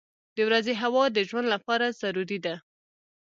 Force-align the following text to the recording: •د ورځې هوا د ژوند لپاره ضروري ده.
•د 0.35 0.37
ورځې 0.47 0.73
هوا 0.83 1.03
د 1.11 1.17
ژوند 1.29 1.47
لپاره 1.53 1.95
ضروري 2.01 2.39
ده. 2.45 2.55